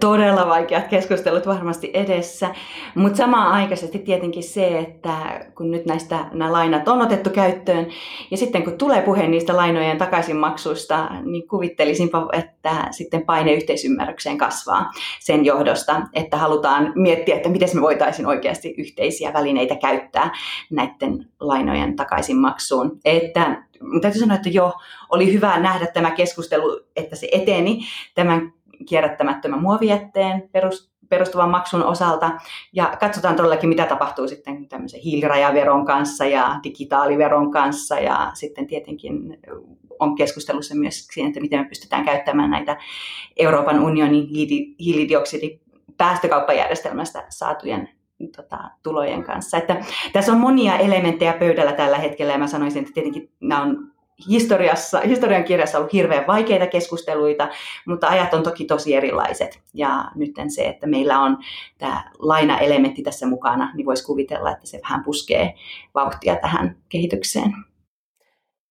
todella 0.00 0.46
vaikeat 0.46 0.88
keskustelut 0.88 1.46
varmasti 1.46 1.90
edessä, 1.94 2.54
mutta 2.94 3.16
samaan 3.16 3.52
aikaisesti 3.52 3.98
tietenkin 3.98 4.42
se, 4.42 4.78
että 4.78 5.46
kun 5.54 5.70
nyt 5.70 5.86
näistä 5.86 6.26
nämä 6.32 6.52
lainat 6.52 6.88
on 6.88 7.02
otettu 7.02 7.30
käyttöön 7.30 7.86
ja 8.30 8.36
sitten 8.36 8.64
kun 8.64 8.78
tulee 8.78 9.02
puhe 9.02 9.26
niistä 9.26 9.56
lainojen 9.56 9.98
takaisinmaksuista, 9.98 11.10
niin 11.24 11.48
kuvittelisinpa, 11.48 12.28
että 12.32 12.88
sitten 12.90 13.22
paine 13.26 13.52
yhteisymmärrykseen 13.52 14.38
kasvaa 14.38 14.90
sen 15.20 15.44
johdosta, 15.44 16.02
että 16.12 16.36
halutaan 16.36 16.92
miettiä, 16.94 17.36
että 17.36 17.48
miten 17.48 17.68
me 17.74 17.80
voitaisiin 17.80 18.26
oikeasti 18.26 18.74
yhteisiä 18.78 19.32
välineitä 19.32 19.76
käyttää 19.76 20.34
näiden 20.70 21.28
lainojen 21.40 21.96
takaisinmaksuun. 21.96 22.98
Että 23.04 23.62
täytyy 24.00 24.20
sanoa, 24.20 24.36
että 24.36 24.48
jo 24.48 24.72
oli 25.10 25.32
hyvä 25.32 25.60
nähdä 25.60 25.86
tämä 25.86 26.10
keskustelu, 26.10 26.80
että 26.96 27.16
se 27.16 27.28
eteni 27.32 27.80
tämän 28.14 28.52
kierrättämättömän 28.88 29.62
muovijätteen 29.62 30.50
perustuvan 31.08 31.50
maksun 31.50 31.84
osalta. 31.84 32.30
Ja 32.72 32.96
katsotaan 33.00 33.36
todellakin, 33.36 33.68
mitä 33.68 33.86
tapahtuu 33.86 34.28
sitten 34.28 34.68
tämmöisen 34.68 35.00
hiilirajaveron 35.00 35.84
kanssa 35.84 36.24
ja 36.24 36.60
digitaaliveron 36.64 37.50
kanssa. 37.50 37.98
Ja 37.98 38.30
sitten 38.34 38.66
tietenkin 38.66 39.38
on 39.98 40.14
keskustelussa 40.14 40.74
myös 40.74 41.06
siihen, 41.06 41.28
että 41.28 41.40
miten 41.40 41.60
me 41.60 41.68
pystytään 41.68 42.04
käyttämään 42.04 42.50
näitä 42.50 42.76
Euroopan 43.36 43.80
unionin 43.80 44.28
hiilidioksidipäästökauppajärjestelmästä 44.80 47.26
saatujen 47.28 47.88
tota, 48.36 48.58
tulojen 48.82 49.24
kanssa. 49.24 49.56
Että 49.56 49.84
tässä 50.12 50.32
on 50.32 50.38
monia 50.38 50.78
elementtejä 50.78 51.32
pöydällä 51.32 51.72
tällä 51.72 51.98
hetkellä 51.98 52.32
ja 52.32 52.38
mä 52.38 52.46
sanoisin, 52.46 52.82
että 52.82 52.94
tietenkin 52.94 53.30
nämä 53.40 53.62
on 53.62 53.95
historiassa, 54.28 55.00
historian 55.00 55.44
kirjassa 55.44 55.78
ollut 55.78 55.92
hirveän 55.92 56.26
vaikeita 56.26 56.66
keskusteluita, 56.66 57.48
mutta 57.86 58.08
ajat 58.08 58.34
on 58.34 58.42
toki 58.42 58.64
tosi 58.64 58.94
erilaiset. 58.94 59.62
Ja 59.74 60.04
nyt 60.14 60.34
se, 60.48 60.66
että 60.66 60.86
meillä 60.86 61.20
on 61.20 61.38
tämä 61.78 62.10
laina-elementti 62.18 63.02
tässä 63.02 63.26
mukana, 63.26 63.72
niin 63.74 63.86
voisi 63.86 64.04
kuvitella, 64.04 64.50
että 64.50 64.66
se 64.66 64.80
vähän 64.82 65.04
puskee 65.04 65.54
vauhtia 65.94 66.36
tähän 66.36 66.76
kehitykseen 66.88 67.52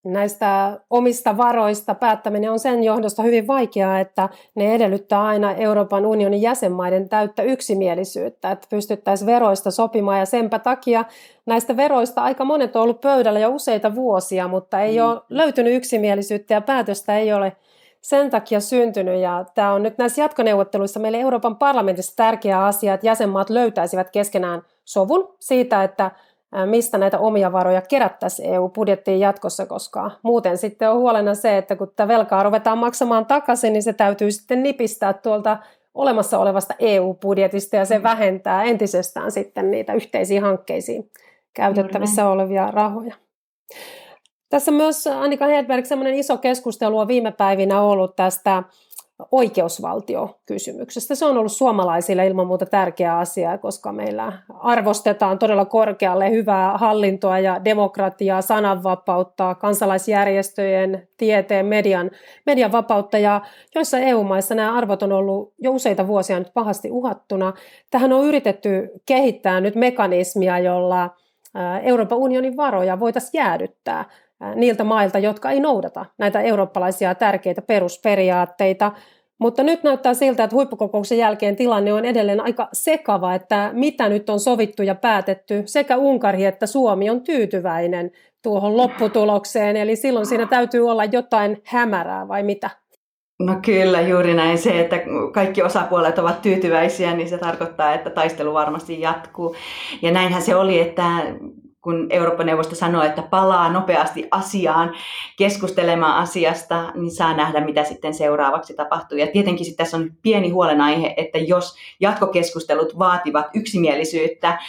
näistä 0.05 0.79
omista 0.89 1.38
varoista 1.38 1.95
päättäminen 1.95 2.51
on 2.51 2.59
sen 2.59 2.83
johdosta 2.83 3.24
hyvin 3.24 3.47
vaikeaa, 3.47 4.00
että 4.00 4.29
ne 4.55 4.75
edellyttää 4.75 5.24
aina 5.24 5.53
Euroopan 5.53 6.05
unionin 6.05 6.41
jäsenmaiden 6.41 7.09
täyttä 7.09 7.43
yksimielisyyttä, 7.43 8.51
että 8.51 8.67
pystyttäisiin 8.69 9.25
veroista 9.25 9.71
sopimaan 9.71 10.19
ja 10.19 10.25
senpä 10.25 10.59
takia 10.59 11.05
näistä 11.45 11.77
veroista 11.77 12.21
aika 12.21 12.45
monet 12.45 12.75
on 12.75 12.81
ollut 12.81 13.01
pöydällä 13.01 13.39
jo 13.39 13.50
useita 13.50 13.95
vuosia, 13.95 14.47
mutta 14.47 14.81
ei 14.81 14.97
mm. 14.97 15.05
ole 15.05 15.21
löytynyt 15.29 15.75
yksimielisyyttä 15.75 16.53
ja 16.53 16.62
päätöstä 16.62 17.17
ei 17.17 17.33
ole 17.33 17.55
sen 18.01 18.29
takia 18.29 18.59
syntynyt 18.59 19.21
ja 19.21 19.45
tämä 19.55 19.74
on 19.74 19.83
nyt 19.83 19.97
näissä 19.97 20.21
jatkoneuvotteluissa 20.21 21.00
meille 21.00 21.19
Euroopan 21.19 21.55
parlamentissa 21.55 22.15
tärkeä 22.15 22.65
asia, 22.65 22.93
että 22.93 23.07
jäsenmaat 23.07 23.50
löytäisivät 23.50 24.09
keskenään 24.09 24.62
sovun 24.83 25.35
siitä, 25.39 25.83
että 25.83 26.12
mistä 26.65 26.97
näitä 26.97 27.19
omia 27.19 27.51
varoja 27.51 27.81
kerättäisiin 27.81 28.53
EU-budjettiin 28.53 29.19
jatkossa, 29.19 29.65
koska 29.65 30.11
muuten 30.23 30.57
sitten 30.57 30.89
on 30.89 30.97
huolena 30.97 31.33
se, 31.33 31.57
että 31.57 31.75
kun 31.75 31.87
tätä 31.87 32.07
velkaa 32.07 32.43
ruvetaan 32.43 32.77
maksamaan 32.77 33.25
takaisin, 33.25 33.73
niin 33.73 33.83
se 33.83 33.93
täytyy 33.93 34.31
sitten 34.31 34.63
nipistää 34.63 35.13
tuolta 35.13 35.57
olemassa 35.93 36.39
olevasta 36.39 36.73
EU-budjetista 36.79 37.75
ja 37.75 37.85
se 37.85 38.03
vähentää 38.03 38.63
entisestään 38.63 39.31
sitten 39.31 39.71
niitä 39.71 39.93
yhteisiin 39.93 40.41
hankkeisiin 40.41 41.11
käytettävissä 41.53 42.29
olevia 42.29 42.71
rahoja. 42.71 43.15
Tässä 44.49 44.71
myös 44.71 45.07
Annika 45.07 45.45
Hedberg, 45.45 45.85
semmoinen 45.85 46.13
iso 46.13 46.37
keskustelu 46.37 46.99
on 46.99 47.07
viime 47.07 47.31
päivinä 47.31 47.81
ollut 47.81 48.15
tästä 48.15 48.63
oikeusvaltiokysymyksestä. 49.31 51.15
Se 51.15 51.25
on 51.25 51.38
ollut 51.38 51.51
suomalaisille 51.51 52.27
ilman 52.27 52.48
muuta 52.48 52.65
tärkeä 52.65 53.17
asia, 53.17 53.57
koska 53.57 53.91
meillä 53.91 54.34
arvostetaan 54.60 55.39
todella 55.39 55.65
korkealle 55.65 56.31
hyvää 56.31 56.77
hallintoa 56.77 57.39
ja 57.39 57.65
demokratiaa, 57.65 58.41
sananvapautta, 58.41 59.55
kansalaisjärjestöjen, 59.55 61.07
tieteen, 61.17 61.65
median, 61.65 62.12
median 62.45 62.72
vapautta. 62.72 63.17
Ja 63.17 63.41
joissa 63.75 64.00
EU-maissa 64.00 64.55
nämä 64.55 64.77
arvot 64.77 65.03
on 65.03 65.12
ollut 65.12 65.53
jo 65.60 65.72
useita 65.72 66.07
vuosia 66.07 66.39
nyt 66.39 66.53
pahasti 66.53 66.91
uhattuna. 66.91 67.53
Tähän 67.91 68.13
on 68.13 68.25
yritetty 68.25 68.89
kehittää 69.05 69.60
nyt 69.60 69.75
mekanismia, 69.75 70.60
jolla 70.60 71.10
Euroopan 71.84 72.17
unionin 72.17 72.57
varoja 72.57 73.00
voitaisiin 73.00 73.39
jäädyttää 73.39 74.05
niiltä 74.55 74.83
mailta, 74.83 75.19
jotka 75.19 75.51
ei 75.51 75.59
noudata 75.59 76.05
näitä 76.17 76.41
eurooppalaisia 76.41 77.15
tärkeitä 77.15 77.61
perusperiaatteita. 77.61 78.91
Mutta 79.39 79.63
nyt 79.63 79.83
näyttää 79.83 80.13
siltä, 80.13 80.43
että 80.43 80.55
huippukokouksen 80.55 81.17
jälkeen 81.17 81.55
tilanne 81.55 81.93
on 81.93 82.05
edelleen 82.05 82.41
aika 82.41 82.69
sekava, 82.73 83.33
että 83.33 83.69
mitä 83.73 84.09
nyt 84.09 84.29
on 84.29 84.39
sovittu 84.39 84.83
ja 84.83 84.95
päätetty. 84.95 85.63
Sekä 85.65 85.97
Unkari 85.97 86.45
että 86.45 86.65
Suomi 86.65 87.09
on 87.09 87.21
tyytyväinen 87.21 88.11
tuohon 88.43 88.77
lopputulokseen, 88.77 89.75
eli 89.75 89.95
silloin 89.95 90.25
siinä 90.25 90.45
täytyy 90.45 90.89
olla 90.89 91.05
jotain 91.05 91.61
hämärää 91.65 92.27
vai 92.27 92.43
mitä? 92.43 92.69
No 93.39 93.55
kyllä, 93.65 94.01
juuri 94.01 94.33
näin. 94.33 94.57
Se, 94.57 94.79
että 94.79 94.95
kaikki 95.33 95.61
osapuolet 95.61 96.19
ovat 96.19 96.41
tyytyväisiä, 96.41 97.15
niin 97.15 97.29
se 97.29 97.37
tarkoittaa, 97.37 97.93
että 97.93 98.09
taistelu 98.09 98.53
varmasti 98.53 99.01
jatkuu. 99.01 99.55
Ja 100.01 100.11
näinhän 100.11 100.41
se 100.41 100.55
oli, 100.55 100.79
että 100.79 101.03
kun 101.85 102.07
Euroopan 102.09 102.45
neuvosto 102.45 102.75
sanoi, 102.75 103.05
että 103.05 103.21
palaa 103.21 103.71
nopeasti 103.71 104.27
asiaan 104.31 104.93
keskustelemaan 105.37 106.15
asiasta, 106.15 106.91
niin 106.95 107.11
saa 107.11 107.33
nähdä, 107.33 107.65
mitä 107.65 107.83
sitten 107.83 108.13
seuraavaksi 108.13 108.73
tapahtuu. 108.73 109.17
Ja 109.17 109.27
tietenkin 109.27 109.75
tässä 109.75 109.97
on 109.97 110.11
pieni 110.21 110.49
huolenaihe, 110.49 111.13
että 111.17 111.37
jos 111.37 111.75
jatkokeskustelut 111.99 112.99
vaativat 112.99 113.45
yksimielisyyttä, 113.53 114.59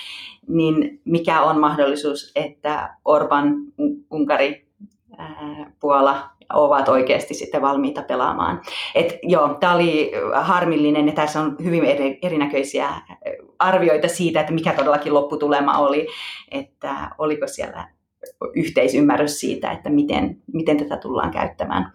niin 0.49 1.01
mikä 1.05 1.43
on 1.43 1.61
mahdollisuus, 1.61 2.33
että 2.35 2.97
Orban, 3.05 3.55
Unkari, 4.11 4.67
Puola 5.81 6.36
ovat 6.53 6.89
oikeasti 6.89 7.35
sitten 7.35 7.63
valmiita 7.63 8.03
pelaamaan. 8.03 8.63
Et 8.95 9.19
joo, 9.23 9.55
tämä 9.55 9.75
oli 9.75 10.13
harmillinen 10.35 11.07
ja 11.07 11.13
tässä 11.13 11.41
on 11.41 11.57
hyvin 11.65 11.85
eri, 11.85 12.19
erinäköisiä 12.23 12.89
arvioita 13.59 14.09
siitä, 14.09 14.41
että 14.41 14.53
mikä 14.53 14.73
todellakin 14.73 15.15
lopputulema 15.15 15.79
oli, 15.79 16.09
että 16.51 17.11
oliko 17.19 17.47
siellä 17.47 17.89
yhteisymmärrys 18.55 19.41
siitä, 19.41 19.71
että 19.71 19.91
miten, 19.91 20.43
miten 20.53 20.77
tätä 20.77 20.97
tullaan 20.97 21.31
käyttämään. 21.31 21.93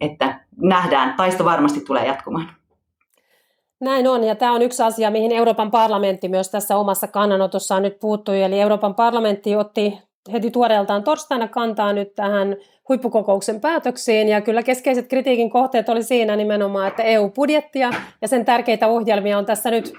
Että 0.00 0.40
nähdään, 0.56 1.14
taisto 1.16 1.44
varmasti 1.44 1.80
tulee 1.80 2.06
jatkumaan. 2.06 2.60
Näin 3.80 4.08
on, 4.08 4.24
ja 4.24 4.34
tämä 4.34 4.52
on 4.52 4.62
yksi 4.62 4.82
asia, 4.82 5.10
mihin 5.10 5.32
Euroopan 5.32 5.70
parlamentti 5.70 6.28
myös 6.28 6.50
tässä 6.50 6.76
omassa 6.76 7.08
kannanotossaan 7.08 7.82
nyt 7.82 8.00
puuttui. 8.00 8.42
Eli 8.42 8.60
Euroopan 8.60 8.94
parlamentti 8.94 9.56
otti 9.56 9.98
heti 10.32 10.50
tuoreeltaan 10.50 11.04
torstaina 11.04 11.48
kantaa 11.48 11.92
nyt 11.92 12.14
tähän 12.14 12.56
huippukokouksen 12.88 13.60
päätöksiin. 13.60 14.28
Ja 14.28 14.40
kyllä 14.40 14.62
keskeiset 14.62 15.08
kritiikin 15.08 15.50
kohteet 15.50 15.88
oli 15.88 16.02
siinä 16.02 16.36
nimenomaan, 16.36 16.88
että 16.88 17.02
EU-budjettia 17.02 17.90
ja 18.22 18.28
sen 18.28 18.44
tärkeitä 18.44 18.86
ohjelmia 18.86 19.38
on 19.38 19.46
tässä 19.46 19.70
nyt 19.70 19.92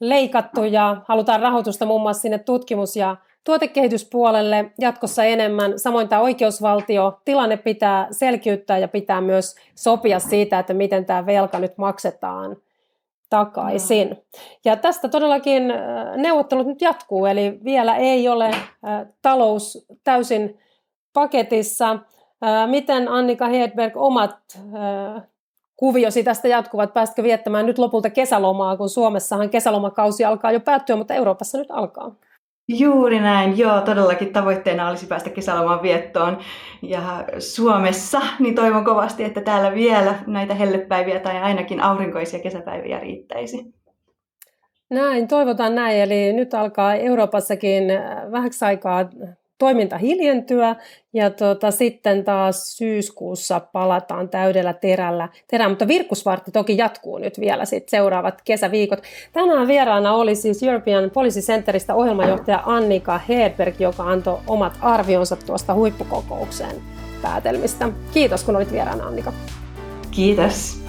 leikattu 0.00 0.64
ja 0.64 0.96
halutaan 1.08 1.40
rahoitusta 1.40 1.86
muun 1.86 2.02
muassa 2.02 2.20
sinne 2.22 2.38
tutkimus- 2.38 2.96
ja 2.96 3.16
tuotekehityspuolelle 3.44 4.70
jatkossa 4.80 5.24
enemmän. 5.24 5.78
Samoin 5.78 6.08
tämä 6.08 6.22
oikeusvaltio, 6.22 7.20
tilanne 7.24 7.56
pitää 7.56 8.08
selkiyttää 8.10 8.78
ja 8.78 8.88
pitää 8.88 9.20
myös 9.20 9.54
sopia 9.74 10.18
siitä, 10.18 10.58
että 10.58 10.74
miten 10.74 11.04
tämä 11.04 11.26
velka 11.26 11.58
nyt 11.58 11.78
maksetaan 11.78 12.56
takaisin. 13.32 14.08
No. 14.08 14.16
Ja 14.64 14.76
tästä 14.76 15.08
todellakin 15.08 15.70
äh, 15.70 16.16
neuvottelut 16.16 16.66
nyt 16.66 16.80
jatkuu, 16.80 17.26
eli 17.26 17.60
vielä 17.64 17.96
ei 17.96 18.28
ole 18.28 18.48
äh, 18.48 19.06
talous 19.22 19.86
täysin 20.04 20.58
paketissa. 21.12 21.90
Äh, 21.90 22.68
miten 22.70 23.08
Annika 23.08 23.46
Hedberg 23.46 23.96
omat 23.96 24.36
kuviosi 25.76 26.22
tästä 26.22 26.48
jatkuvat? 26.48 26.94
Päästkö 26.94 27.22
viettämään 27.22 27.66
nyt 27.66 27.78
lopulta 27.78 28.10
kesälomaa, 28.10 28.76
kun 28.76 28.88
Suomessahan 28.88 29.50
kesälomakausi 29.50 30.24
alkaa 30.24 30.52
jo 30.52 30.60
päättyä, 30.60 30.96
mutta 30.96 31.14
Euroopassa 31.14 31.58
nyt 31.58 31.70
alkaa? 31.70 32.14
Juuri 32.68 33.20
näin, 33.20 33.58
joo, 33.58 33.80
todellakin 33.80 34.32
tavoitteena 34.32 34.88
olisi 34.88 35.06
päästä 35.06 35.30
kesäloman 35.30 35.82
viettoon 35.82 36.38
ja 36.82 37.24
Suomessa, 37.38 38.20
niin 38.38 38.54
toivon 38.54 38.84
kovasti, 38.84 39.24
että 39.24 39.40
täällä 39.40 39.74
vielä 39.74 40.14
näitä 40.26 40.54
hellepäiviä 40.54 41.20
tai 41.20 41.38
ainakin 41.38 41.80
aurinkoisia 41.80 42.38
kesäpäiviä 42.38 43.00
riittäisi. 43.00 43.74
Näin, 44.90 45.28
toivotaan 45.28 45.74
näin. 45.74 46.00
Eli 46.00 46.32
nyt 46.32 46.54
alkaa 46.54 46.94
Euroopassakin 46.94 47.84
vähäksi 48.32 48.64
aikaa 48.64 49.04
toiminta 49.62 49.98
hiljentyä 49.98 50.76
ja 51.14 51.30
tota, 51.30 51.70
sitten 51.70 52.24
taas 52.24 52.76
syyskuussa 52.76 53.60
palataan 53.60 54.28
täydellä 54.28 54.72
terällä. 54.72 55.28
Terä, 55.50 55.68
mutta 55.68 55.88
virkkusvartti 55.88 56.50
toki 56.50 56.76
jatkuu 56.76 57.18
nyt 57.18 57.40
vielä 57.40 57.64
sit 57.64 57.88
seuraavat 57.88 58.42
kesäviikot. 58.44 59.02
Tänään 59.32 59.68
vieraana 59.68 60.14
oli 60.14 60.34
siis 60.34 60.62
European 60.62 61.10
Policy 61.10 61.40
Centerista 61.40 61.94
ohjelmajohtaja 61.94 62.62
Annika 62.66 63.20
Hedberg, 63.28 63.80
joka 63.80 64.02
antoi 64.02 64.38
omat 64.46 64.78
arvionsa 64.80 65.36
tuosta 65.36 65.74
huippukokoukseen 65.74 66.76
päätelmistä. 67.22 67.88
Kiitos 68.14 68.44
kun 68.44 68.56
olit 68.56 68.72
vieraana 68.72 69.06
Annika. 69.06 69.32
Kiitos. 70.10 70.82